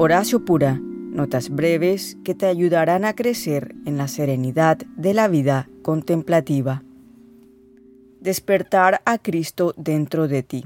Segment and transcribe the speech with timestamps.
[0.00, 5.68] Horacio Pura, notas breves que te ayudarán a crecer en la serenidad de la vida
[5.82, 6.84] contemplativa.
[8.20, 10.64] Despertar a Cristo dentro de ti.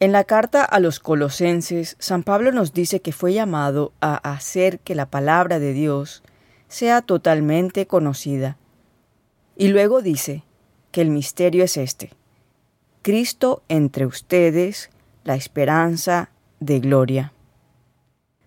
[0.00, 4.80] En la carta a los colosenses, San Pablo nos dice que fue llamado a hacer
[4.80, 6.24] que la palabra de Dios
[6.66, 8.56] sea totalmente conocida.
[9.56, 10.42] Y luego dice
[10.90, 12.10] que el misterio es este.
[13.02, 14.90] Cristo entre ustedes,
[15.22, 17.32] la esperanza de gloria.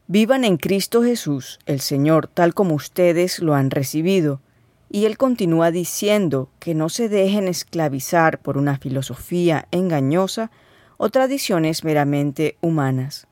[0.08, 4.42] Vivan en Cristo Jesús, el Señor, tal como ustedes lo han recibido.
[4.90, 10.52] Y él continúa diciendo que no se dejen esclavizar por una filosofía engañosa
[10.98, 13.28] o tradiciones meramente humanas.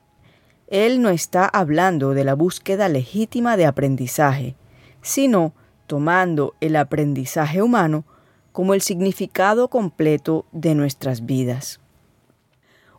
[0.66, 4.56] Él no está hablando de la búsqueda legítima de aprendizaje,
[5.02, 5.52] sino
[5.86, 8.06] tomando el aprendizaje humano
[8.50, 11.81] como el significado completo de nuestras vidas.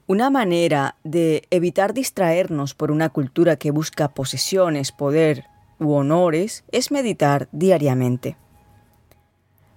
[0.05, 5.45] Una manera de evitar distraernos por una cultura que busca posesiones, poder
[5.79, 8.35] u honores es meditar diariamente.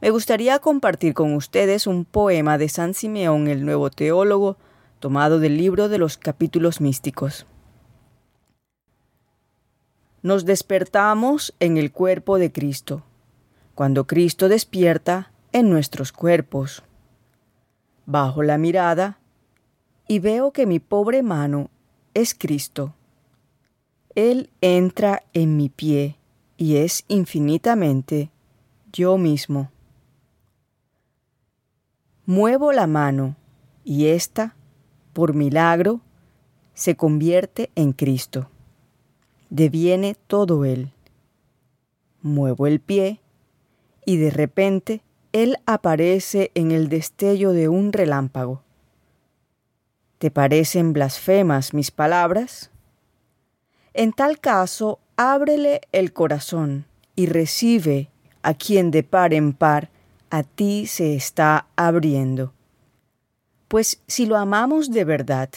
[0.00, 4.56] Me gustaría compartir con ustedes un poema de San Simeón el Nuevo Teólogo
[4.98, 7.46] tomado del libro de los capítulos místicos.
[10.22, 13.04] Nos despertamos en el cuerpo de Cristo,
[13.76, 16.82] cuando Cristo despierta en nuestros cuerpos.
[18.06, 19.20] Bajo la mirada
[20.08, 21.70] y veo que mi pobre mano
[22.14, 22.94] es Cristo.
[24.14, 26.16] Él entra en mi pie
[26.56, 28.30] y es infinitamente
[28.92, 29.70] yo mismo.
[32.24, 33.36] Muevo la mano
[33.84, 34.56] y ésta
[35.12, 36.00] por milagro,
[36.74, 38.50] se convierte en Cristo.
[39.48, 40.92] Deviene todo Él.
[42.22, 43.20] Muevo el pie
[44.04, 48.65] y de repente Él aparece en el destello de un relámpago.
[50.18, 52.70] ¿Te parecen blasfemas mis palabras?
[53.92, 58.08] En tal caso, ábrele el corazón y recibe
[58.42, 59.90] a quien de par en par
[60.30, 62.54] a ti se está abriendo.
[63.68, 65.50] Pues si lo amamos de verdad,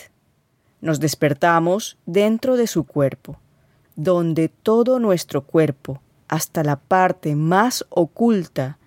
[0.81, 3.37] nos despertamos dentro de su cuerpo,
[3.95, 8.77] donde todo nuestro cuerpo, hasta la parte más oculta,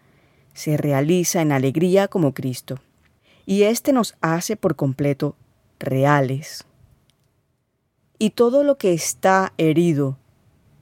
[0.53, 2.79] se realiza en alegría como Cristo.
[3.47, 5.37] Y éste nos hace por completo
[5.83, 6.65] reales.
[8.19, 10.17] Y todo lo que está herido,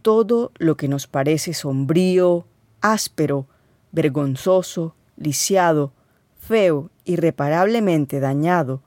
[0.03, 2.47] todo lo que nos parece sombrío,
[2.81, 3.47] áspero,
[3.93, 5.93] vergonzoso, lisiado,
[6.39, 8.83] feo, irreparablemente dañado,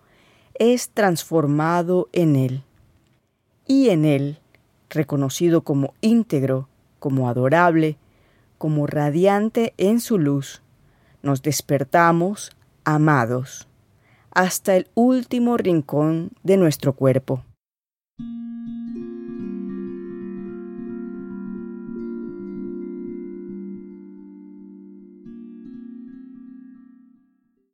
[0.53, 2.63] es transformado en Él.
[3.65, 4.39] Y en Él,
[4.89, 6.69] reconocido como íntegro,
[6.99, 7.97] como adorable,
[8.57, 10.61] como radiante en su luz,
[11.21, 12.51] nos despertamos
[12.83, 13.67] amados
[14.33, 17.43] hasta el último rincón de nuestro cuerpo.